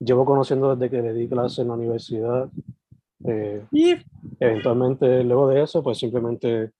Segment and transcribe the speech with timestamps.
[0.00, 2.50] llevo conociendo desde que le di clase en la universidad.
[3.24, 3.94] Eh, y
[4.38, 6.70] eventualmente, luego de eso, pues simplemente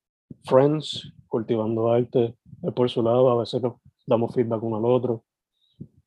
[0.45, 3.75] friends, cultivando arte, él por su lado, a veces nos
[4.07, 5.25] damos feedback uno al otro.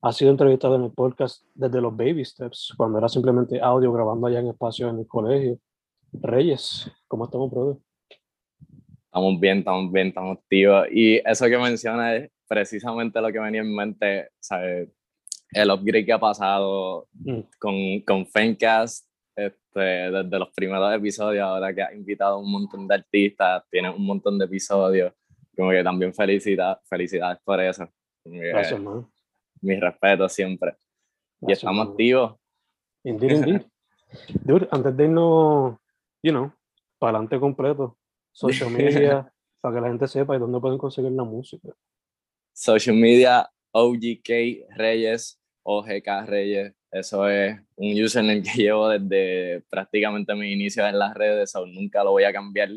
[0.00, 4.26] Ha sido entrevistado en el podcast desde los baby steps, cuando era simplemente audio grabando
[4.26, 5.58] allá en espacio en el colegio.
[6.12, 7.76] Reyes, ¿cómo estamos, brother?
[9.04, 10.86] Estamos bien, estamos bien, estamos activos.
[10.90, 14.88] Y eso que menciona es precisamente lo que venía en mente, ¿sabes?
[15.52, 17.40] El upgrade que ha pasado Mm.
[17.58, 22.86] con, con Fencast, este, desde los primeros episodios, ahora que ha invitado a un montón
[22.88, 25.12] de artistas, tiene un montón de episodios,
[25.56, 27.88] como que también felicita, felicidades por eso.
[28.24, 29.06] Gracias, man.
[29.60, 30.72] Mis respetos siempre.
[31.40, 31.92] y Gracias, estamos man.
[31.92, 32.34] activos.
[33.04, 33.62] Indeed, indeed.
[34.44, 35.76] Dude, antes de irnos,
[36.22, 36.52] you know,
[36.98, 37.96] para adelante completo,
[38.32, 41.68] social media, para que la gente sepa y dónde pueden conseguir la música.
[42.52, 44.28] Social media, OGK
[44.76, 46.74] Reyes, OGK Reyes.
[46.90, 52.04] Eso es un username que llevo desde prácticamente mi inicio en las redes, so nunca
[52.04, 52.70] lo voy a cambiar.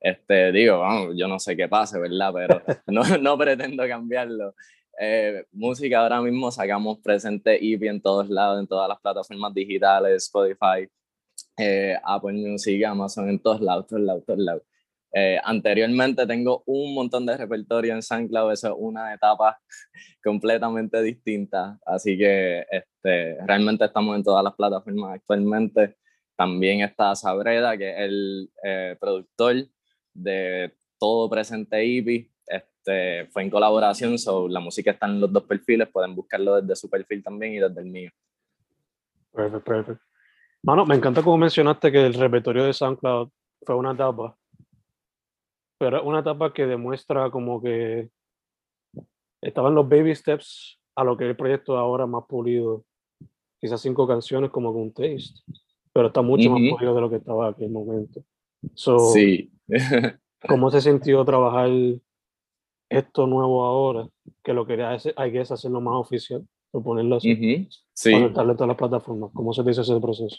[0.00, 2.32] Este, digo, yo no sé qué pase, ¿verdad?
[2.32, 4.54] Pero no, no pretendo cambiarlo.
[4.98, 10.24] Eh, música ahora mismo sacamos presente EP en todos lados, en todas las plataformas digitales,
[10.24, 10.88] Spotify,
[11.56, 14.62] eh, Apple Music, Amazon, en todos lados, todos lados, todos lados.
[15.12, 19.58] Eh, anteriormente tengo un montón de repertorio en SoundCloud, eso es una etapa
[20.24, 25.96] completamente distinta, así que este, realmente estamos en todas las plataformas actualmente.
[26.36, 29.56] También está Sabreda, que es el eh, productor
[30.14, 35.44] de todo presente EP, este, fue en colaboración, so la música está en los dos
[35.44, 38.10] perfiles, pueden buscarlo desde su perfil también y desde el mío.
[39.32, 40.00] Perfect, perfect.
[40.62, 43.30] Mano, me encanta como mencionaste que el repertorio de SoundCloud
[43.64, 44.36] fue una etapa,
[45.80, 48.10] pero una etapa que demuestra como que
[49.40, 52.84] estaban los baby steps a lo que es el proyecto ahora más pulido.
[53.58, 55.40] Quizás cinco canciones como con un taste,
[55.94, 56.70] pero está mucho más Ujú.
[56.76, 58.22] pulido de lo que estaba en aquel momento.
[58.74, 59.50] So, Sí.
[60.46, 61.70] ¿Cómo se sintió trabajar
[62.90, 64.06] esto nuevo ahora?
[64.44, 68.12] Que lo quería hacer, hay que hacerlo más oficial, o ponerlo así, Ujú, Sí.
[68.12, 69.30] conectarlo en todas las plataformas.
[69.32, 70.36] ¿Cómo se dice ese proceso?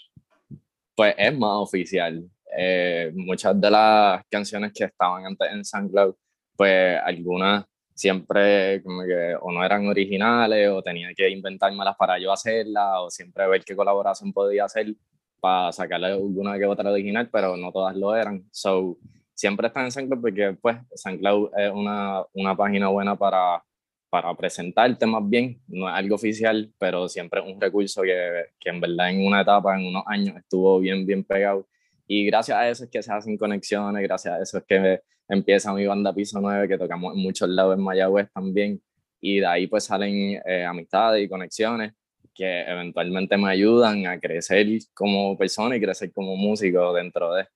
[0.96, 2.30] pues es más oficial.
[2.58, 6.16] Eh, muchas de las canciones que estaban antes en SoundCloud,
[6.56, 12.32] pues algunas siempre como que o no eran originales o tenía que inventármelas para yo
[12.32, 14.96] hacerlas o siempre ver qué colaboración podía hacer
[15.40, 18.48] para sacarle alguna que otra original, pero no todas lo eran.
[18.52, 18.98] So,
[19.34, 23.64] siempre están en SoundCloud porque pues SoundCloud es una, una página buena para,
[24.10, 28.70] para presentarte más bien, no es algo oficial, pero siempre es un recurso que, que
[28.70, 31.68] en verdad en una etapa, en unos años, estuvo bien, bien pegado.
[32.14, 35.00] Y gracias a eso es que se hacen conexiones, gracias a eso es que
[35.30, 38.82] empieza mi banda Piso 9, que tocamos en muchos lados en Mayagüez también,
[39.22, 41.94] y de ahí pues salen eh, amistades y conexiones
[42.36, 47.48] que eventualmente me ayudan a crecer como persona y crecer como músico dentro de.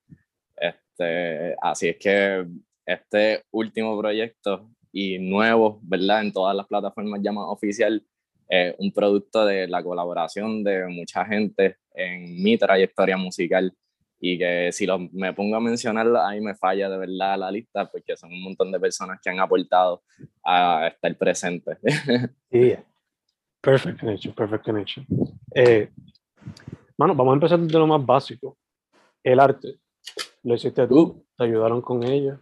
[0.55, 2.45] Este, así es que
[2.85, 6.21] este último proyecto y nuevo, ¿verdad?
[6.21, 8.01] En todas las plataformas ya oficial,
[8.49, 13.75] eh, un producto de la colaboración de mucha gente en mi trayectoria musical
[14.33, 17.89] y que si lo, me pongo a mencionarlo, ahí me falla de verdad la lista
[17.91, 20.03] porque son un montón de personas que han aportado
[20.43, 21.77] a estar presentes.
[22.51, 22.83] Yeah.
[23.61, 25.05] Perfect connection, perfect connection.
[25.53, 25.89] Eh,
[26.97, 28.57] Mano, vamos a empezar de lo más básico.
[29.21, 29.79] El arte.
[30.43, 31.25] Lo hiciste tú, Uh.
[31.37, 32.39] te ayudaron con ella.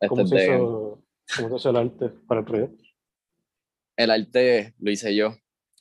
[0.00, 1.04] Este ¿Cómo se, hizo,
[1.36, 2.82] ¿Cómo se hizo el arte para el proyecto?
[3.96, 5.36] el arte lo hice yo,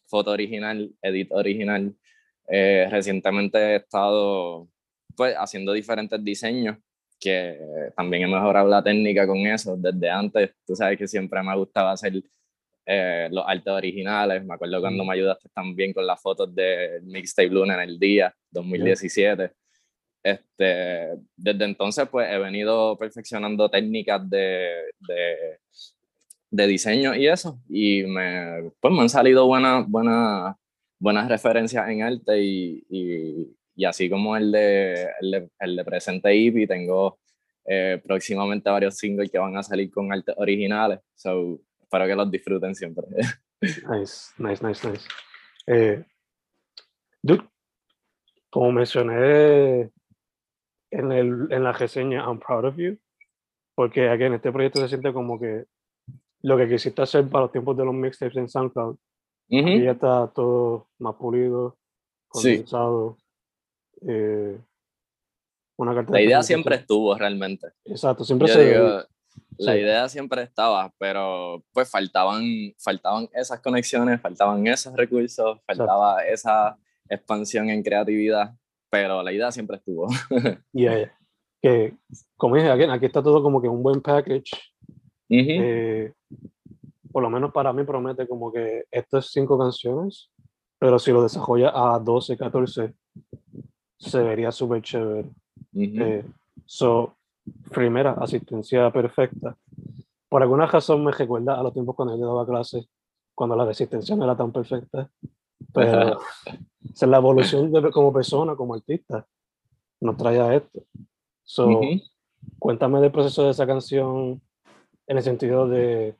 [0.05, 1.95] foto original, edit original.
[2.47, 4.67] Eh, recientemente he estado
[5.15, 6.77] pues haciendo diferentes diseños
[7.19, 7.57] que
[7.95, 10.51] también he mejorado la técnica con eso desde antes.
[10.65, 12.21] Tú sabes que siempre me gustaba hacer
[12.85, 14.43] eh, los artes originales.
[14.43, 18.35] Me acuerdo cuando me ayudaste también con las fotos del mixtape Luna en el día
[18.51, 19.51] 2017.
[20.21, 24.69] Este, desde entonces pues he venido perfeccionando técnicas de,
[24.99, 25.59] de,
[26.49, 30.55] de diseño y eso y me, pues me han salido buenas buenas
[30.97, 35.83] buenas referencias en arte y, y, y así como el de, el de, el de
[35.85, 37.19] Presente Hippie tengo
[37.65, 42.29] eh, próximamente varios singles que van a salir con artes originales so espero que los
[42.31, 43.05] disfruten siempre
[43.61, 45.07] Nice, nice, nice, nice.
[45.67, 46.03] Eh,
[47.21, 47.47] dude,
[48.49, 49.89] como mencioné
[50.91, 52.97] en, el, en la reseña, I'm proud of you,
[53.73, 55.63] porque aquí en este proyecto se siente como que
[56.41, 58.97] lo que quisiste hacer para los tiempos de los mixtapes en SoundCloud,
[59.49, 59.67] Ujú.
[59.69, 61.77] y ya está todo más pulido,
[62.33, 62.65] Sí.
[64.07, 64.59] Eh,
[65.77, 66.43] una carta la de idea presentación.
[66.45, 68.85] siempre estuvo realmente Exacto, siempre Yo se digo,
[69.57, 69.79] la sí.
[69.79, 72.43] idea siempre estaba, pero pues faltaban,
[72.77, 76.77] faltaban esas conexiones, faltaban esos recursos, faltaba esa
[77.09, 78.53] expansión en creatividad,
[78.89, 80.07] pero la idea siempre estuvo.
[80.73, 81.11] y eh,
[81.61, 81.95] que,
[82.37, 84.51] como dije, again, aquí está todo como que un buen package.
[85.29, 86.13] Ujú, eh,
[87.11, 90.31] por lo menos para mí promete como que estas cinco canciones,
[90.79, 92.93] pero si lo desarrolla a 12, 14,
[93.97, 95.29] se vería súper chévere.
[95.73, 96.03] ujú.
[96.03, 96.25] Eh,
[96.65, 97.15] so,
[97.71, 99.57] primera, asistencia perfecta.
[100.29, 102.87] Por alguna razón me recuerda a los tiempos cuando yo daba clases,
[103.35, 105.09] cuando la resistencia no era tan perfecta.
[105.73, 106.19] Pero
[106.93, 109.25] es la evolución de, como persona, como artista,
[110.01, 110.83] nos trae a esto.
[111.43, 112.01] So, Ujú.
[112.59, 114.41] cuéntame del proceso de esa canción
[115.07, 116.15] en el sentido de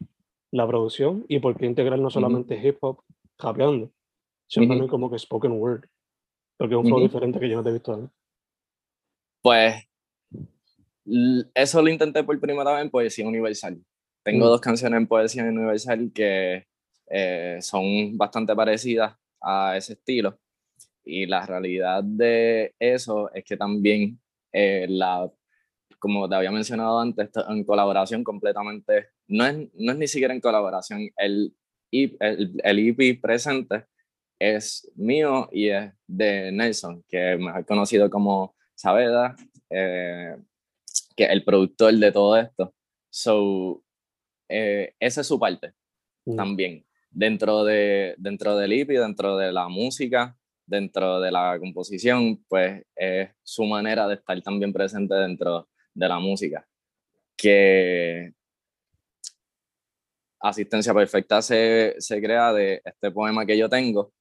[0.51, 3.01] la producción y por qué integrar no solamente hip hop
[3.39, 3.89] rapeando,
[4.47, 5.85] sino también como que spoken word,
[6.63, 7.07] porque es un flow Ujú.
[7.07, 8.10] diferente que yo no te he visto antes.
[9.42, 9.83] Pues
[11.54, 13.83] eso lo intenté por primera vez en Poesía Universal.
[14.24, 14.50] Tengo Mm.
[14.50, 16.65] dos canciones en Poesía Universal que
[17.10, 20.39] eh, son bastante parecidas a ese estilo.
[21.04, 24.21] Y la realidad de eso es que también
[24.54, 25.30] eh, la,
[26.00, 30.39] como te había mencionado antes, en colaboración completamente, no es, no es ni siquiera en
[30.39, 31.54] colaboración, el,
[31.92, 33.88] el, el EP presente
[34.51, 39.35] es mío y es de Nelson, que mejor conocido como Saavedra,
[39.69, 40.35] eh,
[41.15, 42.73] que es el productor de todo esto.
[43.09, 43.83] So,
[44.49, 45.73] eh, esa es su parte
[46.25, 46.35] Mm.
[46.35, 46.85] también.
[47.09, 50.35] Dentro, de, dentro del EP, dentro de la música,
[50.65, 56.19] dentro de la composición, pues es su manera de estar también presente dentro de la
[56.19, 56.65] música.
[57.37, 58.33] Que
[60.39, 64.11] Asistencia Perfecta se, se crea de este poema que yo tengo,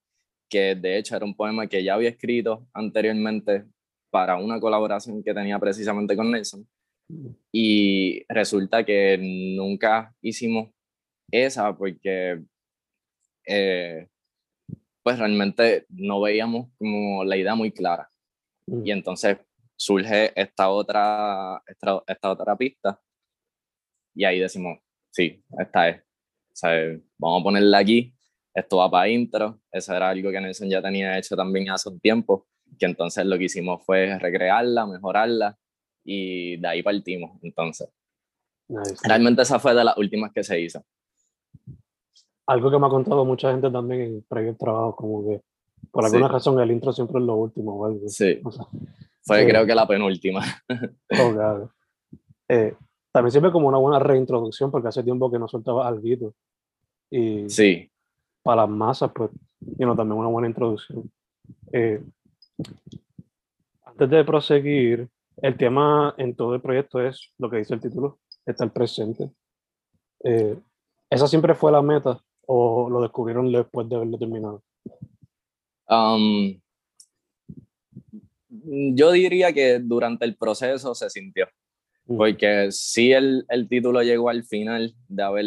[0.52, 3.64] que de hecho era un poema que ya había escrito anteriormente
[4.10, 6.68] para una colaboración que tenía precisamente con Nelson.
[7.50, 9.18] Y resulta que
[9.56, 10.68] nunca hicimos
[11.30, 12.42] esa porque
[13.46, 14.08] eh,
[15.02, 18.10] pues realmente no veíamos como la idea muy clara.
[18.66, 18.86] Mm.
[18.86, 19.38] Y entonces
[19.74, 23.00] surge esta otra, esta, esta otra pista
[24.14, 24.78] y ahí decimos,
[25.10, 26.02] sí, esta es.
[26.02, 26.72] O sea,
[27.16, 28.14] vamos a ponerla aquí,
[28.54, 31.98] esto va para intro, eso era algo que Nelson ya tenía hecho también hace un
[32.00, 32.46] tiempo,
[32.78, 35.58] que entonces lo que hicimos fue recrearla, mejorarla
[36.04, 37.38] y de ahí partimos.
[37.42, 37.88] Entonces,
[38.68, 38.96] Nice.
[39.04, 40.84] realmente esa fue de las últimas que se hizo.
[42.46, 45.40] Algo que me ha contado mucha gente también en previos trabajos, como que
[45.90, 46.14] por Sí.
[46.16, 48.08] alguna razón el intro siempre es lo último o algo.
[48.08, 48.64] Sí, O sea,
[49.22, 49.46] fue Sí.
[49.46, 50.42] creo que la penúltima.
[51.20, 51.70] oh, God.
[52.48, 52.74] Eh,
[53.12, 56.34] también sirve como una buena reintroducción porque hace tiempo que no soltaba algo.
[57.10, 57.90] Y Sí,
[58.42, 59.30] para las masas, pues,
[59.60, 61.10] you know, también una buena introducción.
[61.72, 62.02] Eh,
[63.84, 68.18] antes de proseguir, el tema en todo el proyecto es lo que dice el título,
[68.46, 69.30] estar presente.
[70.24, 70.58] Eh,
[71.10, 74.62] ¿Esa siempre fue la meta o lo descubrieron después de haberlo terminado?
[75.88, 76.60] Um,
[78.48, 81.46] yo diría que durante el proceso se sintió,
[82.06, 82.16] Mm.
[82.16, 85.46] porque sí el, el título llegó al final de haber,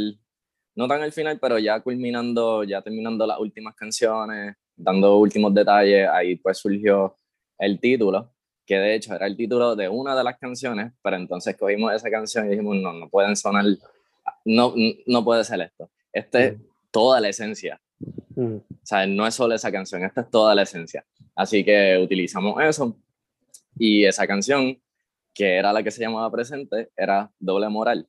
[0.75, 6.07] no tan al final, pero ya culminando, ya terminando las últimas canciones, dando últimos detalles,
[6.09, 7.15] ahí pues surgió
[7.57, 8.33] el título,
[8.65, 12.09] que de hecho era el título de una de las canciones, pero entonces cogimos esa
[12.09, 13.65] canción y dijimos, no, no pueden sonar,
[14.43, 14.73] no,
[15.05, 15.89] no puede ser esto.
[16.11, 16.55] Este es
[16.91, 17.79] toda la esencia.
[18.35, 21.05] O sea, no es solo esa canción, esta es toda la esencia.
[21.35, 22.97] Así que utilizamos eso
[23.77, 24.77] y esa canción,
[25.33, 28.07] que era la que se llamaba Presente, era doble moral.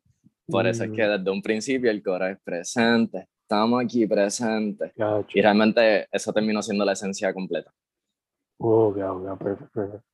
[0.49, 1.11] Por eso es que Mm.
[1.19, 4.93] desde un principio el coro es presente, estamos aquí presentes.
[4.95, 5.29] Gacho.
[5.38, 7.73] Y realmente eso terminó siendo la esencia completa.
[8.59, 10.07] Oh, ya, ya, perfecto, perfecto.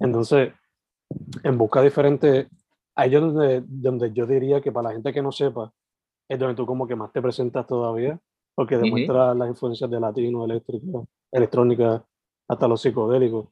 [0.00, 0.52] Entonces,
[1.42, 2.48] en busca diferente,
[2.94, 5.72] ahí es donde, donde yo diría que para la gente que no sepa,
[6.28, 8.18] es donde tú como que más te presentas todavía,
[8.54, 10.86] porque demuestra las influencias de latino, eléctrica,
[11.32, 12.04] electrónica,
[12.48, 13.48] hasta los psicodélicos.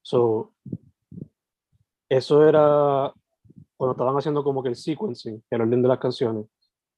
[0.00, 0.54] So,
[2.08, 3.12] eso era
[3.76, 6.46] cuando estaban haciendo como que el sequencing, el orden de las canciones.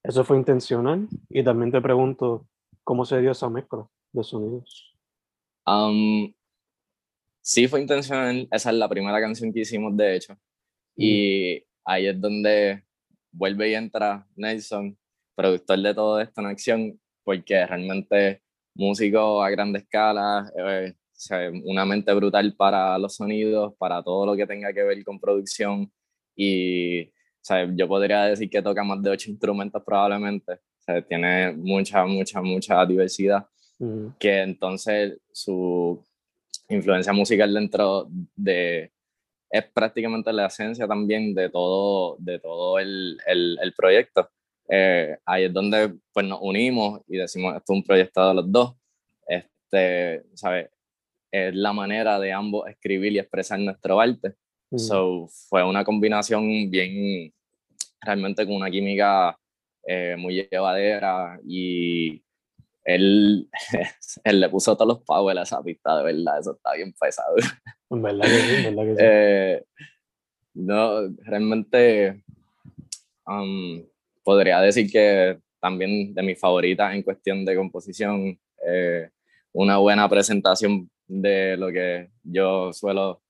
[0.02, 2.46] Eso fue intencional y también te pregunto
[2.84, 4.94] cómo se dio esa mezcla de sonidos.
[5.66, 6.32] Um,
[7.40, 10.36] sí fue intencional, esa es la primera canción que hicimos de hecho.
[10.96, 12.84] Y ahí es donde
[13.32, 14.96] vuelve y entra Nelson,
[15.34, 18.42] productor de todo esto en acción, porque realmente
[18.74, 20.94] músico a grande escala, eh,
[21.64, 25.90] una mente brutal para los sonidos, para todo lo que tenga que ver con producción.
[26.36, 30.52] Y sea, yo podría decir que toca más de ocho instrumentos probablemente.
[30.52, 33.46] O sea, tiene mucha, mucha, mucha diversidad
[33.78, 36.02] Mm, que entonces su
[36.68, 38.90] influencia musical dentro de
[39.50, 44.30] es prácticamente la esencia también de todo de todo el, el, el proyecto.
[44.68, 48.50] Eh, ahí es donde pues nos unimos y decimos esto es un proyecto de los
[48.50, 48.74] dos
[49.28, 50.70] este sabes
[51.30, 54.34] es la manera de ambos escribir y expresar nuestro arte
[54.70, 54.78] mm.
[54.78, 57.32] So, fue una combinación bien,
[58.00, 59.38] realmente con una química
[59.86, 62.22] eh, muy llevadera y
[62.84, 63.48] él,
[64.24, 67.34] él le puso todos los power a esa pista, de verdad, eso está bien pesado.
[67.88, 69.02] En verdad que sí, en verdad que sí.
[69.04, 69.64] Eh,
[70.54, 72.20] no, realmente
[73.26, 73.86] um,
[74.24, 79.08] podría decir que también de mis favoritas en cuestión de composición, eh,
[79.52, 83.22] una buena presentación de lo que yo suelo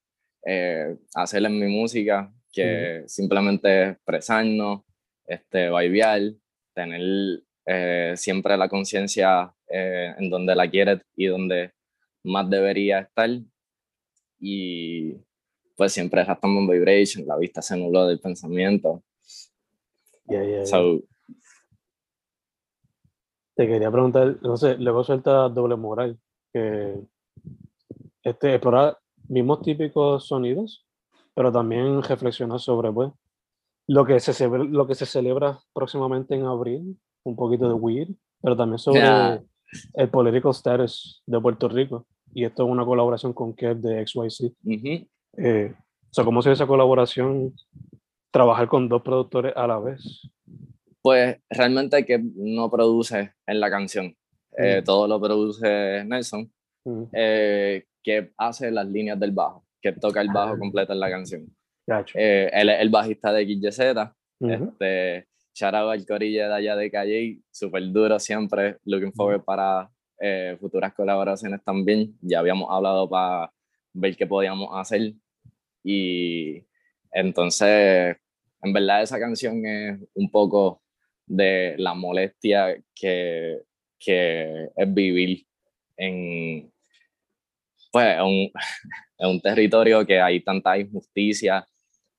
[0.45, 4.81] eh, hacer en mi música, que simplemente expresarnos,
[5.25, 6.21] este, bailar,
[6.73, 11.73] tener eh, siempre la conciencia eh, en donde la quieres y donde
[12.23, 13.29] más debería estar.
[14.39, 15.13] Y
[15.75, 19.03] pues siempre estamos en vibration, la vista se nubló del pensamiento.
[20.25, 20.65] Ya, ya, ya.
[20.65, 21.01] So,
[23.55, 26.19] Te quería preguntar, no sé, luego suelta doble moral,
[26.53, 26.95] que
[28.23, 28.97] este, explorar
[29.29, 30.85] mismos típicos sonidos,
[31.33, 33.11] pero también reflexionar sobre pues,
[33.87, 38.09] lo, que se, celebra- lo que se celebra próximamente en abril, un poquito de weed,
[38.41, 39.43] pero también sobre Ya.
[39.95, 42.05] el political status de Puerto Rico.
[42.33, 44.53] Y esto es una colaboración con Kev de XYZ.
[44.63, 45.07] ujú.
[45.37, 45.73] Eh,
[46.09, 47.53] o sea, ¿cómo se ve esa colaboración?
[48.31, 50.29] Trabajar con dos productores a la vez.
[51.01, 54.15] Pues realmente que no produce en la canción.
[54.57, 54.83] Eh, Mm.
[54.85, 56.51] todo lo produce Nelson,
[56.85, 60.57] Mm, eh, que hace las líneas del bajo, que toca el bajo Ah.
[60.57, 61.45] completo en la canción.
[62.15, 64.69] Eh, él es el bajista de XYZ, Ujú.
[64.69, 69.89] este, shout out al corillo de allá de Calle, súper duro siempre, looking forward para
[70.21, 72.17] eh, futuras colaboraciones también.
[72.21, 73.51] Ya habíamos hablado para
[73.93, 75.11] ver qué podíamos hacer
[75.83, 76.63] y
[77.11, 78.15] entonces,
[78.63, 80.81] en verdad esa canción es un poco
[81.25, 83.63] de la molestia que,
[83.99, 85.45] que es vivir
[85.97, 86.71] en,
[87.97, 88.51] pues, en un,
[89.17, 91.65] en un territorio que hay tanta injusticia,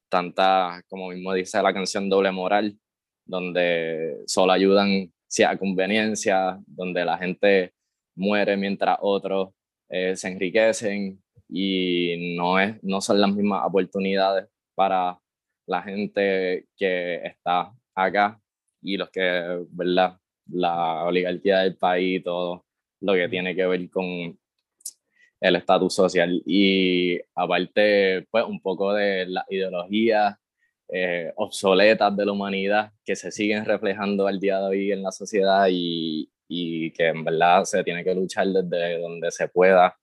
[0.08, 2.76] tanta, como mismo dice la canción, doble moral,
[3.24, 7.74] donde solo ayudan si a conveniencia, donde la gente
[8.16, 9.50] muere mientras otros
[9.88, 15.16] eh, se enriquecen y no, es, no son las mismas oportunidades para
[15.66, 18.40] la gente que está acá
[18.82, 20.18] y los que, ¿verdad?
[20.50, 22.64] La oligarquía del país, todo
[23.00, 24.36] lo que tiene que ver con
[25.40, 30.36] el estatus social y aparte, pues un poco de las ideologías
[30.88, 35.12] eh, obsoletas de la humanidad que se siguen reflejando al día de hoy en la
[35.12, 39.96] sociedad y, y que en verdad se tiene que luchar desde donde se pueda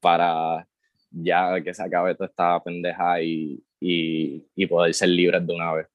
[0.00, 0.66] para
[1.10, 5.72] ya que se acabe toda esta pendeja y, y, y poder ser libres de una
[5.74, 5.88] vez.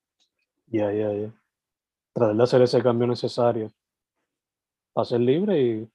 [0.67, 1.31] Ya, ya, ya.
[2.13, 3.71] Tratar de hacer ese cambio necesario
[4.93, 5.87] para ser libre y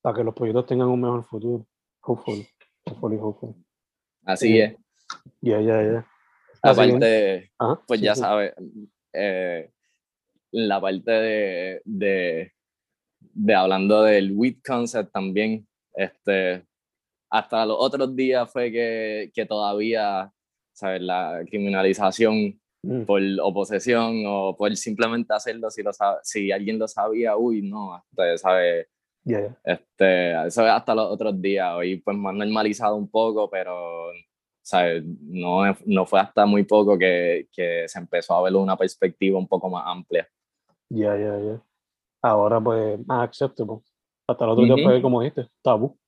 [0.00, 1.66] para que los proyectos tengan un mejor futuro.
[2.06, 2.48] Hopefully.
[2.86, 3.54] Hopefully, hopefully.
[4.24, 4.60] Así Sí.
[4.60, 4.76] es.
[5.40, 6.06] Ya, ya, ya.
[6.62, 8.20] Aparte, Ajá, pues sí, ya sí.
[8.20, 8.54] sabes,
[9.12, 9.70] eh,
[10.52, 12.52] la parte de, de,
[13.20, 16.64] de hablando del weed concept también, este,
[17.30, 20.32] hasta los otros días fue que, que todavía,
[20.72, 21.02] ¿sabes?
[21.02, 25.90] La criminalización Mm, por oposición o por simplemente hacerlo si, lo
[26.22, 28.36] si alguien lo sabía, uy, no, usted
[29.26, 31.74] Ya, Este, eso es hasta los otros días.
[31.74, 34.12] Hoy pues más normalizado un poco, pero
[34.62, 35.02] ¿sabes?
[35.04, 39.48] No, no fue hasta muy poco que, que se empezó a ver una perspectiva un
[39.48, 40.28] poco más amplia.
[40.88, 41.60] Ya, ya, ya.
[42.22, 43.78] Ahora pues más acceptable.
[44.28, 45.98] Hasta el otro día fue, como dijiste, tabú.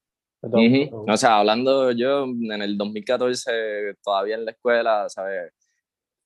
[0.41, 5.53] O sea, hablando yo en el 2014, todavía en la escuela, ¿sabes?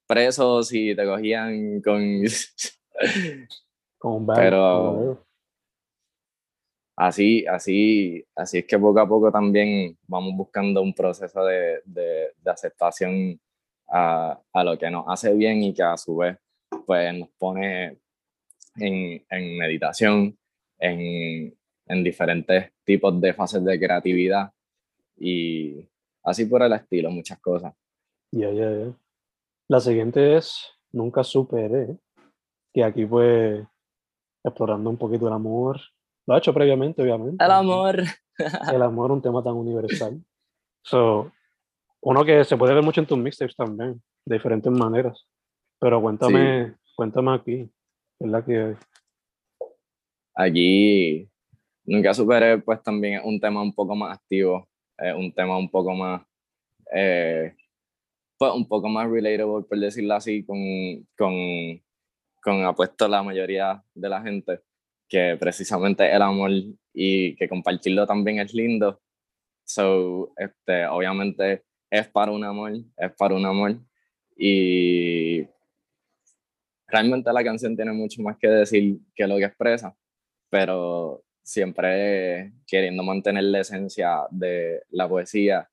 [0.06, 2.22] Presos y te cogían con...
[3.96, 5.24] con un Pero
[7.06, 12.30] así, así, así es que poco a poco también vamos buscando un proceso de, de,
[12.46, 13.40] aceptación
[13.88, 16.38] a, a, lo que nos hace bien y que a su vez
[16.86, 17.98] pues nos pone
[18.76, 20.36] en, en meditación,
[20.78, 21.54] en,
[21.86, 24.52] en diferentes tipos de fases de creatividad
[25.16, 25.86] y
[26.24, 27.74] así por el estilo, muchas cosas.
[28.30, 28.92] Ya, ya.
[29.68, 31.96] La siguiente es Nunca superé,
[32.74, 33.66] que aquí pues
[34.44, 35.80] explorando un poquito el amor.
[36.26, 37.44] Lo ha hecho previamente, obviamente.
[37.44, 38.02] El amor.
[38.72, 40.22] El amor, un tema tan universal.
[40.82, 41.30] So,
[42.00, 45.26] uno que se puede ver mucho en tus mixtapes también, de diferentes maneras.
[45.78, 47.70] Pero cuéntame, cuéntame aquí,
[48.18, 48.76] es la que
[50.34, 51.28] Aquí
[51.84, 55.68] Nunca superé, pues también es un tema un poco más activo, es un tema un
[55.68, 56.22] poco más,
[56.94, 57.56] eh,
[58.38, 60.58] pues un poco más relatable, por decirlo así, con,
[61.18, 61.34] con,
[62.40, 64.60] con apuesto la mayoría de la gente,
[65.12, 66.50] que precisamente el amor
[66.94, 69.02] y que compartirlo también es lindo.
[69.62, 73.76] So, este, obviamente es para un amor, es para un amor.
[74.34, 75.46] Y
[76.86, 79.94] realmente la canción tiene mucho más que decir que lo que expresa,
[80.48, 85.68] pero siempre queriendo mantener la esencia de la poesía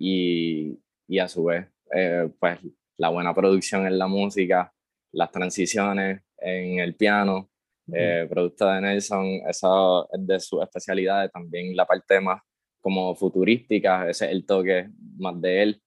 [0.00, 2.58] y, y a su vez, eh, pues
[2.96, 4.74] la buena producción en la música,
[5.12, 7.49] las transiciones en el piano,
[7.94, 12.42] eh, producto de Nelson, eso es de sus especialidades, también la parte más
[12.80, 15.82] como futurística, ese es el toque más de él.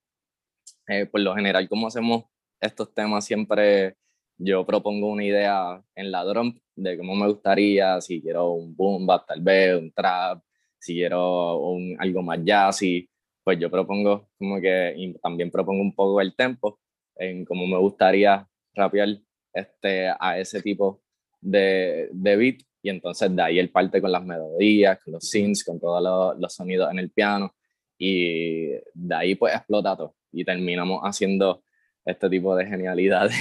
[0.88, 2.26] Eh, por lo general, como hacemos
[2.60, 3.96] estos temas siempre
[4.38, 9.06] yo propongo una idea en la drum de cómo me gustaría, si quiero un boom
[9.06, 10.44] bap tal vez, un trap,
[10.80, 13.10] si quiero un, algo más jazzy,
[13.44, 16.80] pues yo propongo como que, y también propongo un poco el tempo
[17.16, 19.10] en cómo me gustaría rapear
[19.54, 21.03] este, a ese tipo
[21.44, 25.64] de, de beat y entonces de ahí él parte con las melodías, con los synths,
[25.64, 27.54] con todos los, los sonidos en el piano
[27.98, 31.64] y de ahí pues explota todo y terminamos haciendo
[32.06, 33.36] este tipo de genialidades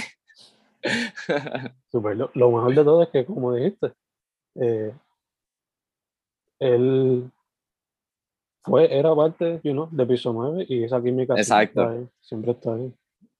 [1.91, 2.17] Super.
[2.17, 3.93] Lo, mejor de todo es que, como dijiste,
[4.55, 4.93] eh,
[6.59, 7.31] él
[8.63, 12.09] fue, era parte you know, de piso 9 y esa química Exacto.
[12.21, 12.93] siempre está ahí.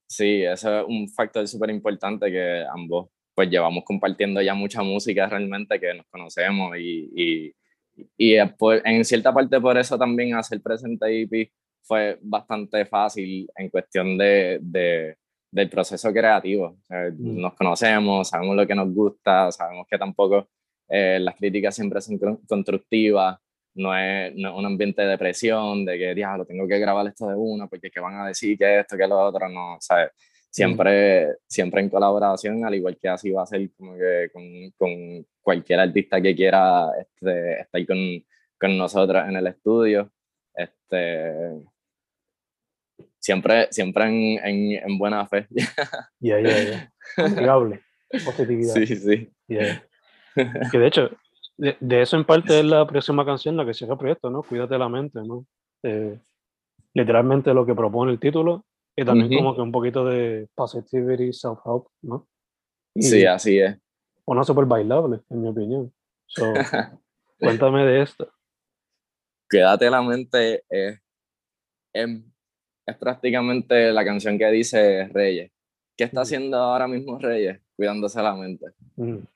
[0.07, 5.27] Sí, eso es un factor súper importante que ambos pues llevamos compartiendo ya mucha música
[5.27, 7.55] realmente que nos conocemos y, y,
[8.17, 14.17] y en cierta parte por eso también hacer presente IP fue bastante fácil en cuestión
[14.17, 15.17] de, de
[15.53, 16.77] del proceso creativo.
[16.89, 17.39] Mm.
[17.39, 20.49] Nos conocemos, sabemos lo que nos gusta, sabemos que tampoco
[20.89, 22.17] eh, las críticas siempre son
[22.47, 23.37] constructivas,
[23.75, 27.27] no es, no es, un ambiente de presión, de que, diablo, tengo que grabar esto
[27.27, 30.11] de una, porque que van a decir que esto, que lo otro, no, ¿sabes?
[30.53, 34.43] Siempre, siempre en colaboración, al igual que así va a ser como que con,
[34.77, 37.97] con cualquier artista que quiera este, estar con,
[38.59, 40.11] con nosotros en el estudio.
[40.53, 41.59] Este,
[43.17, 45.47] siempre, siempre en, en, en buena fe.
[46.19, 46.93] Ya, ya, ya.
[48.23, 48.75] Positividad.
[48.75, 49.31] Sí, sí.
[49.47, 51.09] Que de hecho,
[51.57, 54.43] de, de, eso en parte es la próxima canción, la que cierra el proyecto, ¿no?
[54.43, 55.47] Cuídate la mente, ¿no?
[55.81, 56.19] Eh,
[56.93, 61.87] literalmente lo que propone el título y también como que un poquito de positivity, self-help,
[62.01, 62.27] ¿no?
[62.95, 63.77] Y sí, así es.
[64.25, 65.93] Una súper bailable, en mi opinión.
[66.27, 66.53] So,
[67.39, 68.31] cuéntame de esto.
[69.49, 70.99] Quédate la mente es,
[71.93, 75.51] es prácticamente la canción que dice Reyes.
[75.97, 77.61] ¿Qué está haciendo ahora mismo Reyes?
[77.75, 78.67] Cuidándose la mente.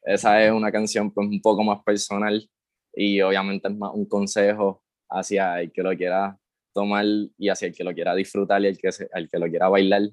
[0.04, 2.48] Esa es una canción pues un poco más personal
[2.94, 6.38] y obviamente es más un consejo hacia el que lo quiera
[6.78, 7.06] tomar
[7.40, 10.04] y hacia el que lo quiera disfrutar y el que, el que lo quiera bailar.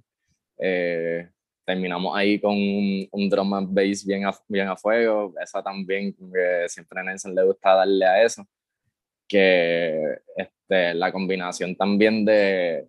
[0.59, 1.29] Eh,
[1.67, 5.35] terminamos ahí con un, un, drum and bass bien a, bien a fuego.
[5.43, 8.47] Esa también, que siempre a Nelson le gusta darle a eso.
[9.29, 12.89] Que este, la combinación también de,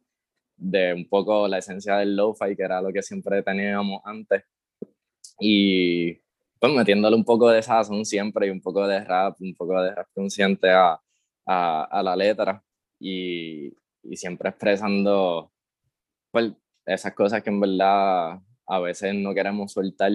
[0.55, 4.43] de un poco la esencia del lo-fi, que era lo que siempre teníamos antes.
[5.37, 6.13] Y
[6.59, 9.93] pues metiéndole un poco de sazón siempre y un poco de rap, un poco de
[9.93, 10.97] rap consciente a,
[11.45, 12.64] a, a la letra
[12.99, 15.51] y, y, siempre expresando
[16.31, 16.53] pues,
[16.85, 20.11] esas cosas que en verdad a veces no queremos soltar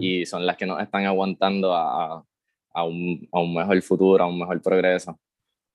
[0.00, 2.24] y son las que nos están aguantando a,
[2.72, 5.18] a un, a un mejor futuro, a un mejor progreso,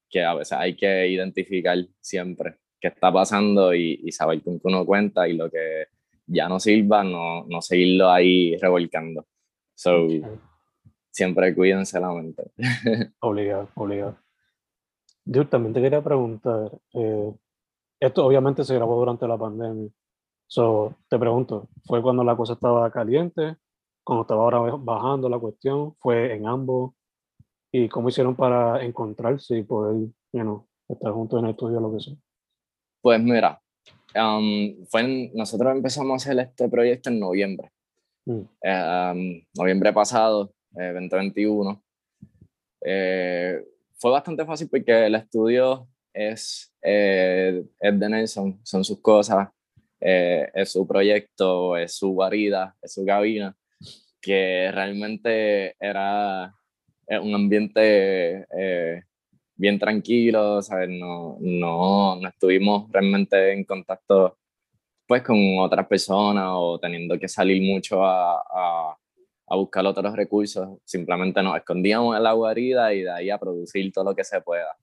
[0.09, 4.67] que a veces hay que identificar siempre qué está pasando y, y saber con qué
[4.67, 5.87] uno cuenta y lo que
[6.25, 9.25] ya no sirva, no, no seguirlo ahí revolcando.
[9.75, 10.07] So,
[11.09, 12.51] siempre cuídense la mente.
[13.19, 14.17] obligado, obligado.
[15.31, 17.31] Yo también te quería preguntar, eh,
[17.99, 19.91] esto obviamente se grabó durante la pandemia.
[20.47, 23.55] So, te pregunto, ¿fue cuando la cosa estaba caliente?
[24.03, 25.93] ¿Cuando estaba ahora bajando la cuestión?
[25.99, 26.93] ¿Fue en ambos?
[27.71, 31.93] ¿Y cómo hicieron para encontrarse y poder you estar juntos en el estudio o lo
[31.93, 32.15] que sea?
[32.99, 33.61] Pues mira,
[34.15, 37.71] um, fue nosotros empezamos a hacer este proyecto en noviembre.
[38.25, 38.41] Mm.
[38.63, 41.79] Eh, um, noviembre pasado, 2021.
[42.81, 43.63] Eh,
[43.99, 49.49] fue bastante fácil porque el estudio es, eh, es de Nelson, son sus cosas,
[49.99, 53.55] eh, es su proyecto, es su guarida, es su cabina,
[54.21, 56.53] que realmente era
[57.21, 59.03] un ambiente eh,
[59.55, 60.89] bien tranquilo, ¿sabes?
[60.89, 64.37] No, no, no estuvimos realmente en contacto
[65.05, 68.97] pues con otras personas o teniendo que salir mucho a, a,
[69.49, 70.79] a, buscar otros recursos.
[70.85, 74.41] Simplemente nos escondíamos en la guarida y de ahí a producir todo lo que se
[74.41, 74.75] pueda.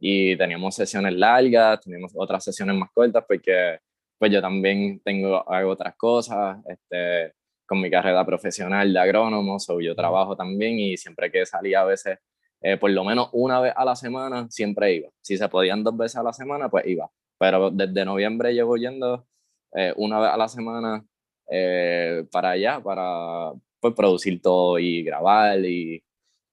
[0.00, 3.78] Y teníamos sesiones largas, teníamos otras sesiones más cortas porque
[4.18, 7.34] pues yo también tengo, hago otras cosas, este,
[7.66, 11.84] con mi carrera profesional de agrónomo, so yo trabajo también y siempre que salía a
[11.84, 12.18] veces,
[12.60, 15.08] eh, por lo menos una vez a la semana, siempre iba.
[15.20, 17.10] Si se podían dos veces a la semana, pues iba.
[17.38, 19.26] Pero desde noviembre llevo yendo
[19.74, 21.04] eh, una vez a la semana
[21.50, 26.02] eh, para allá, para pues, producir todo y grabar y,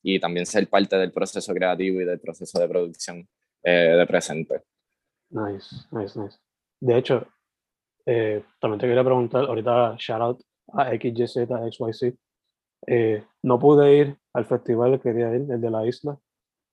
[0.03, 3.27] y también ser parte del proceso creativo y del proceso de producción
[3.63, 4.63] de presente.
[5.29, 6.37] Nice, nice, nice.
[6.81, 7.27] De hecho,
[8.05, 10.41] eh, también te quería preguntar, ahorita shout out
[10.73, 12.13] a XYZ, XYZ.
[12.87, 16.17] Eh, no pude ir al festival, quería ir, el de la isla.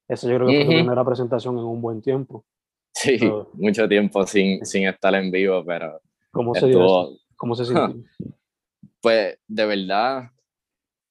[0.08, 2.44] Esa yo creo que fue mi primera presentación en un buen tiempo.
[2.94, 3.18] Sí,
[3.54, 6.00] mucho tiempo sin, sin estar en vivo, pero.
[6.30, 7.18] ¿Cómo se, estuvo...
[7.36, 7.94] ¿Cómo se sintió?
[9.02, 10.30] Pues de verdad,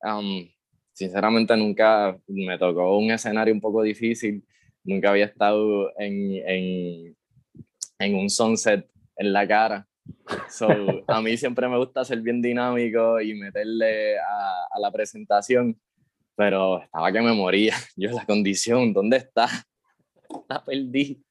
[0.06, 0.48] um,
[0.94, 4.44] sinceramente nunca me tocó un escenario un poco difícil.
[4.84, 7.18] Nunca había estado en, en,
[8.00, 8.88] en un sunset
[9.18, 9.88] en la cara.
[10.50, 10.68] So,
[11.08, 15.80] a mí siempre me gusta ser bien dinámico y meterle a, a, la presentación,
[16.36, 17.76] pero estaba que me moría.
[17.96, 19.48] Yo la condición, ¿dónde está?
[20.48, 21.24] La perdí.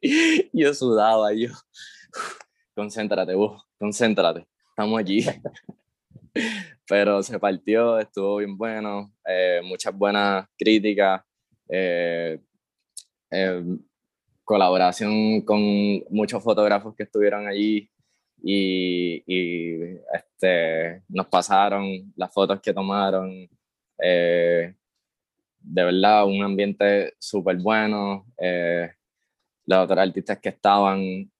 [0.52, 1.50] Yo sudaba, yo,
[2.74, 5.24] concéntrate vos, concéntrate, estamos allí.
[6.88, 11.22] Pero se partió, estuvo bien bueno, eh, muchas buenas críticas,
[11.68, 12.38] eh,
[13.30, 13.64] eh,
[14.44, 15.60] colaboración con
[16.10, 17.88] muchos fotógrafos que estuvieron allí
[18.42, 19.22] y,
[20.12, 23.48] este, nos pasaron las fotos que tomaron.
[24.02, 24.74] Eh,
[25.60, 28.26] de verdad, un ambiente súper bueno.
[29.64, 31.31] Los otros artistas que estaban,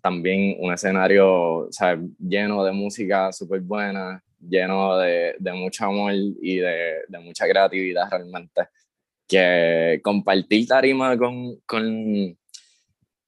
[0.00, 1.68] también un escenario
[2.18, 8.08] lleno de música súper buena, lleno de, de, mucho amor y de, de, mucha creatividad
[8.10, 8.68] realmente.
[9.26, 12.36] Que compartir tarima con, con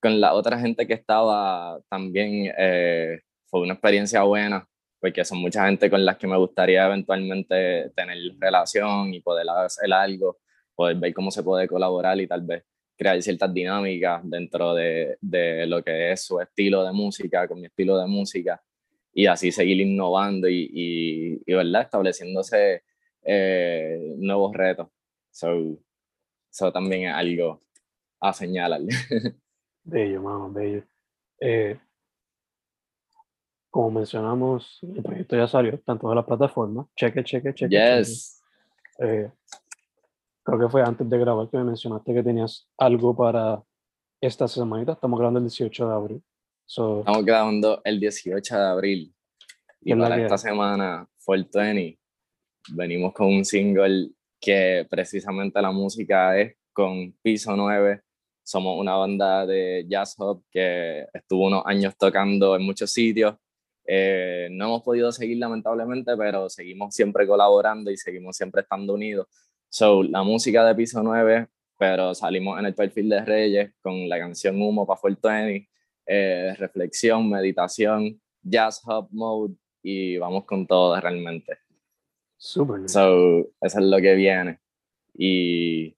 [0.01, 4.67] con la otra gente que estaba también eh, fue una experiencia buena,
[4.99, 9.93] porque son mucha gente con las que me gustaría eventualmente tener relación y poder hacer
[9.93, 10.39] algo,
[10.75, 12.65] poder ver cómo se puede colaborar y tal vez
[13.01, 17.67] crear ciertas dinámicas dentro de, de lo que es su estilo de música, con mi
[17.67, 18.63] estilo de música,
[19.15, 21.81] y así seguir innovando y, y, y ¿verdad?
[21.81, 22.83] estableciéndose
[23.23, 24.89] eh, nuevos retos.
[25.33, 25.79] Eso
[26.51, 27.63] so, también es algo
[28.21, 28.83] a señalar.
[29.83, 30.85] Bello, mano, bello.
[31.41, 31.79] Eh,
[33.71, 36.87] como mencionamos, el proyecto ya salió, están todas las plataformas.
[36.95, 37.75] Cheque, cheque, cheque.
[37.75, 38.43] Yes.
[38.99, 39.31] Eh,
[40.51, 43.63] creo que fue antes de grabar que me mencionaste que tenías algo para
[44.21, 44.93] esta semanita.
[44.93, 46.23] Estamos grabando el 18 de abril.
[46.67, 49.15] Estamos grabando el 18 de abril.
[49.81, 51.99] Y para esta semana, for 20,
[52.73, 54.11] venimos con un single
[54.41, 58.03] que precisamente la música es con Piso 9
[58.51, 63.37] somos una banda de jazz hop que estuvo unos años tocando en muchos sitios.
[63.87, 69.29] Eh, no hemos podido seguir lamentablemente, pero seguimos siempre colaborando y seguimos siempre estando unidos.
[69.73, 71.47] So, la música de Piso 9,
[71.79, 75.65] pero salimos en el perfil de Reyes con la canción Humo para Fortuny,
[76.07, 81.59] eh, reflexión, meditación, jazz hop mode y vamos con todo realmente.
[82.37, 82.89] Super.
[82.89, 84.59] So, eso es lo que viene.
[85.15, 85.97] Y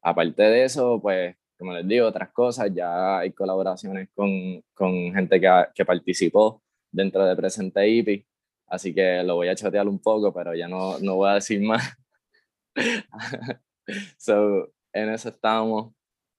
[0.00, 5.38] aparte de eso, pues como les digo, otras cosas, ya hay colaboraciones con, con gente
[5.38, 8.26] que, que, participó dentro de Presente IP,
[8.68, 11.60] así que lo voy a chatear un poco, pero ya no, no voy a decir
[11.60, 11.94] más.
[14.18, 15.92] so, en eso estamos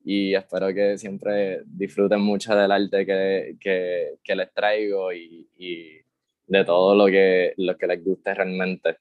[0.03, 6.01] y espero que siempre disfruten mucho del arte que, que, que les traigo y, y,
[6.45, 8.97] de todo lo que, lo que les guste realmente.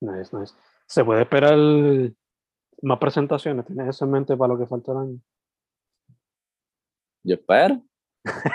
[0.00, 0.54] Nice, nice.
[0.86, 1.58] ¿Se puede esperar
[2.82, 3.66] más presentaciones?
[3.66, 5.20] ¿Tienes eso en mente para lo que falta el año?
[7.24, 7.82] Yo espero,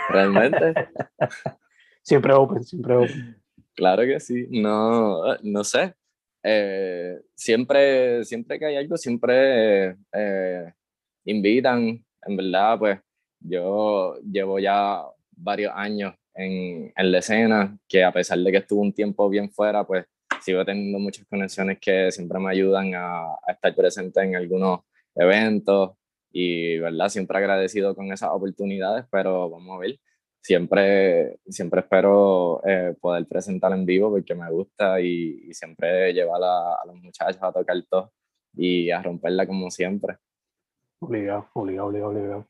[0.10, 0.74] realmente.
[2.02, 3.44] siempre open, siempre open.
[3.76, 5.96] Claro que sí, no, no sé.
[6.48, 10.72] Eh, siempre, siempre que hay algo, siempre eh,
[11.26, 12.06] invitan.
[12.22, 13.00] En verdad, pues
[13.40, 18.82] yo llevo ya varios años en, en la escena, que a pesar de que estuve
[18.82, 20.06] un tiempo bien fuera, pues
[20.42, 24.82] sigo teniendo muchas conexiones que siempre me ayudan a, a estar presente en algunos
[25.16, 25.94] eventos
[26.32, 27.10] y, ¿verdad?
[27.10, 30.00] Siempre agradecido con esas oportunidades, pero vamos a ver.
[30.46, 36.40] Siempre, siempre espero eh, poder presentar en vivo porque me gusta y, y siempre llevar
[36.44, 38.14] a, a, los muchachos a tocar todo
[38.54, 40.18] y a romperla como siempre.
[41.00, 42.48] Obligado, obligado, obligado, obligado.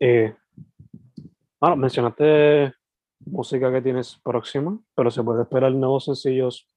[0.00, 0.34] Eh,
[1.60, 2.74] bueno, mencionaste
[3.20, 6.68] música que tienes próxima, pero se puede esperar nuevos sencillos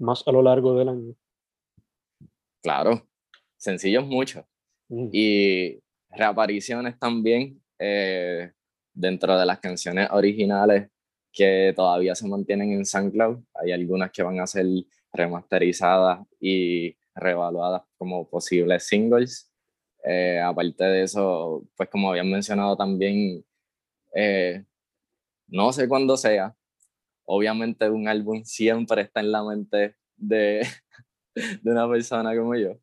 [0.00, 1.14] más a lo largo del año.
[2.64, 3.06] Claro,
[3.56, 4.44] sencillos muchos.
[4.88, 5.08] Mm.
[5.12, 8.50] Y reapariciones también eh,
[8.92, 10.88] dentro de las canciones originales
[11.32, 13.38] que todavía se mantienen en SoundCloud.
[13.54, 14.66] Hay algunas que van a ser
[15.12, 19.50] remasterizadas y reevaluadas como posibles singles.
[20.04, 23.44] Eh, aparte de eso, pues como habían mencionado también,
[24.14, 24.64] eh,
[25.46, 26.56] no sé cuándo sea,
[27.24, 30.66] obviamente un álbum siempre está en la mente de,
[31.62, 32.78] de una persona como yo.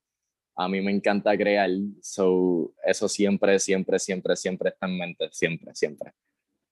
[0.60, 1.70] A mí me encanta crear,
[2.02, 6.14] so, eso siempre, siempre, siempre, siempre está en mente, siempre, siempre.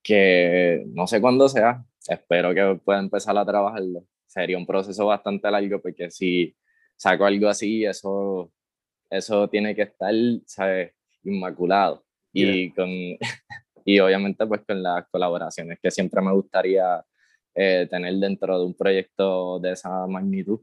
[0.02, 4.04] Que no sé cuándo sea, espero que pueda empezar a trabajarlo.
[4.26, 6.54] Sería un proceso bastante largo porque si
[6.96, 8.52] saco algo así, eso,
[9.08, 10.14] eso tiene que estar,
[10.46, 10.92] ¿sabes?
[11.22, 12.04] Inmaculado.
[12.32, 12.88] Y, con,
[13.84, 17.04] y obviamente pues con las colaboraciones que siempre me gustaría
[17.54, 20.60] eh, tener dentro de un proyecto de esa magnitud.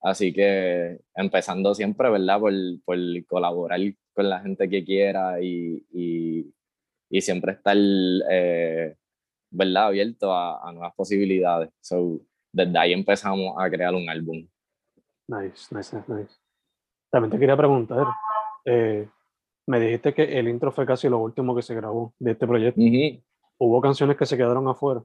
[0.00, 2.38] Así que empezando siempre, ¿verdad?
[2.40, 2.52] Por,
[2.84, 3.80] por colaborar
[4.14, 6.54] con la gente que quiera y, y,
[7.10, 8.96] y siempre estar, eh,
[9.50, 9.86] ¿verdad?
[9.86, 11.70] Abierto a, a, nuevas posibilidades.
[11.80, 12.20] So,
[12.52, 14.46] desde ahí empezamos a crear un álbum.
[15.28, 16.34] Nice, nice, nice.
[17.10, 18.06] También te quería preguntar,
[18.64, 19.08] eh,
[19.66, 22.80] me dijiste que el intro fue casi lo último que se grabó de este proyecto.
[22.80, 23.22] Uh -huh.
[23.58, 25.02] ¿Hubo canciones que se quedaron afuera?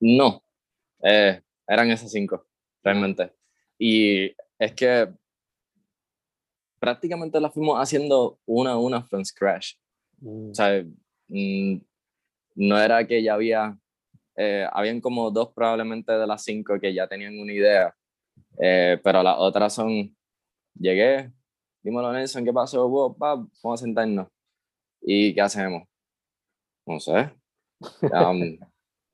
[0.00, 0.42] No,
[1.02, 2.46] eh, eran esas cinco,
[2.82, 3.32] realmente.
[3.82, 5.08] Y es que
[6.78, 9.74] prácticamente las fuimos haciendo una a una from scratch.
[10.18, 10.50] Mm.
[10.50, 10.84] O sea,
[11.28, 11.80] mm,
[12.56, 13.78] no era que ya había,
[14.36, 17.96] eh, habían como dos probablemente de las cinco que ya tenían una idea,
[18.60, 20.14] eh, pero las otras son,
[20.74, 21.32] llegué,
[21.82, 22.86] dímelo Nelson, ¿qué pasó?
[22.86, 24.28] Wow, va, vamos a sentarnos.
[25.00, 25.88] ¿Y qué hacemos?
[26.86, 27.32] No sé.
[28.12, 28.58] Um,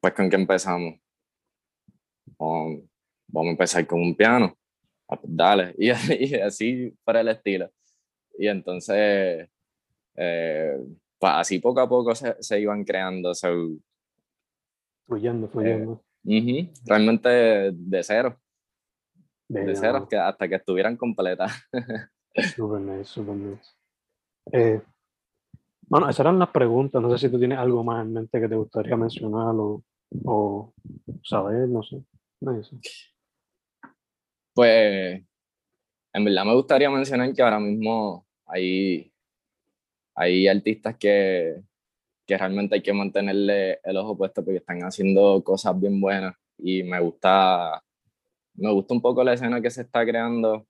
[0.00, 0.98] pues con qué empezamos.
[2.37, 2.85] Um,
[3.29, 4.57] vamos a empezar con un piano.
[5.09, 5.75] Ah, pues dale.
[5.79, 7.71] Y, y, así para el estilo.
[8.39, 9.49] Y entonces,
[10.17, 10.79] eh,
[11.19, 13.35] pues así poco a poco se, se iban creando.
[13.35, 13.49] So,
[15.07, 16.03] fluyendo, fluyendo.
[16.25, 17.29] Eh, uh -huh, realmente
[17.73, 18.37] de cero.
[19.49, 21.53] De, de cero que hasta que estuvieran completas.
[22.57, 23.71] super nice, super nice.
[24.53, 24.81] Eh,
[25.89, 27.01] bueno, esas eran las preguntas.
[27.01, 29.83] No sé si tú tienes algo más en mente que te gustaría mencionar o,
[30.25, 30.73] o
[31.23, 32.03] saber, no sé.
[32.41, 32.77] No sé.
[34.57, 35.23] Pues,
[36.14, 39.12] en verdad me gustaría mencionar que ahora mismo hay,
[40.14, 41.62] hay artistas que,
[42.27, 46.83] que realmente hay que mantenerle el ojo puesto porque están haciendo cosas bien buenas y
[46.85, 47.83] me gusta,
[48.55, 50.66] me gusta un poco la escena que se está creando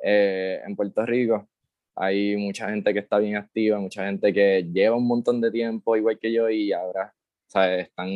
[0.00, 1.48] eh, en Puerto Rico
[1.96, 5.96] hay mucha gente que está bien activa, mucha gente que lleva un montón de tiempo
[5.96, 7.12] igual que yo y ahora
[7.48, 7.88] ¿sabes?
[7.88, 8.08] Están,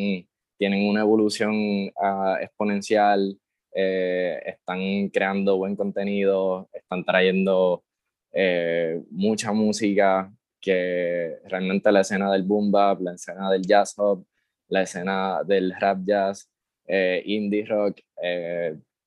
[0.57, 3.37] tienen una evolución uh, exponencial,
[3.75, 7.85] eh, están creando buen contenido, están trayendo
[8.33, 14.25] eh, mucha música que realmente la escena del boom bap, la escena del jazz hop,
[14.69, 16.51] la escena del rap jazz,
[16.87, 18.01] eh, indie rock,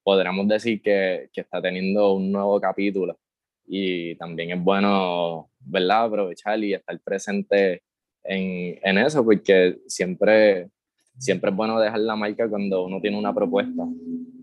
[0.03, 3.19] podríamos decir que, que está teniendo un nuevo capítulo
[3.67, 6.05] y también es bueno, ¿verdad?
[6.05, 7.83] Aprovechar y estar presente
[8.23, 10.69] en, en, eso, porque siempre,
[11.17, 13.85] siempre es bueno dejar la marca cuando uno tiene una propuesta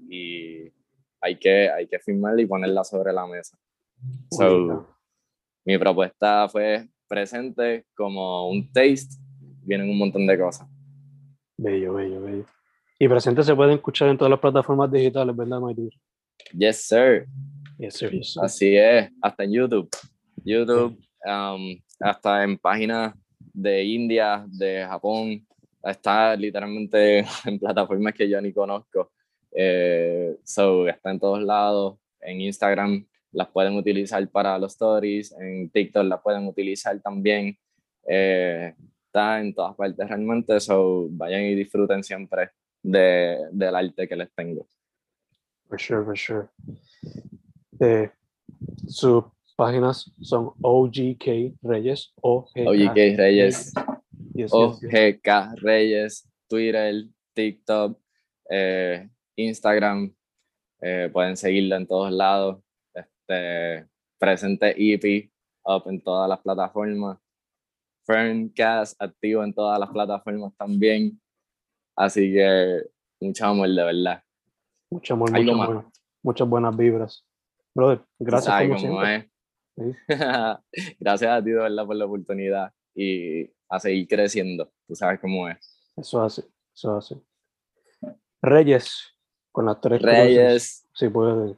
[0.09, 0.73] y
[1.21, 3.59] hay que, hay que firmarla y ponerla sobre la mesa.
[4.31, 4.87] So,
[5.64, 9.16] mi propuesta fue presente como un taste,
[9.62, 10.68] vienen un montón de cosas.
[11.57, 12.47] Bello, bello, bello.
[12.99, 15.92] Y presente se pueden escuchar en todas las plataformas digitales, ¿verdad, Maitur?
[16.53, 17.27] Yes, sir.
[18.42, 19.88] Así es, hasta en YouTube.
[20.44, 25.47] YouTube, um, hasta en páginas de India, de Japón,
[25.83, 29.12] está literalmente en plataformas que yo ni conozco.
[29.52, 31.98] Eh, so, está en todos lados.
[32.20, 37.56] En Instagram las pueden utilizar para los stories, en TikTok las pueden utilizar también.
[38.06, 38.74] Eh,
[39.06, 42.50] está en todas partes realmente, so vayan y disfruten siempre
[42.82, 44.66] de, del arte que les tengo.
[45.68, 46.48] For sure, for sure.
[47.80, 48.11] Eh,
[48.87, 49.24] sus
[49.56, 53.74] páginas son OGK Reyes, OGK Reyes,
[54.50, 57.98] OGK Reyes, Twitter, TikTok,
[58.50, 59.08] eh,
[59.38, 60.12] Instagram,
[60.81, 62.62] eh, pueden seguirla en todos lados.
[62.94, 63.87] Este,
[64.18, 65.31] presente EP
[65.64, 67.18] up en todas las plataformas.
[68.05, 71.20] Ferncast activo en todas las plataformas también.
[71.96, 72.83] Así que
[73.20, 74.22] mucho amor, de verdad.
[74.90, 77.24] Mucho amor, mucho muchas buenas vibras.
[77.74, 79.31] Brother, gracias como siempre.
[80.98, 84.72] gracias a ti, de verdad, por la oportunidad y a seguir creciendo.
[84.87, 85.92] Tú sabes cómo es.
[85.96, 87.20] Eso hace, eso hace.
[88.40, 89.17] Reyes,
[89.59, 90.88] con las tres Reyes.
[90.94, 91.57] sí, puede.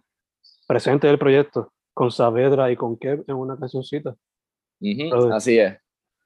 [0.67, 4.17] Presente del proyecto, con Saavedra y con Kev en una cancioncita.
[5.35, 5.77] así es.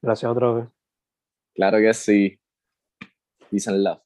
[0.01, 0.69] Gracias otra vez.
[1.53, 2.39] Claro que sí.
[3.51, 3.99] Peace and love.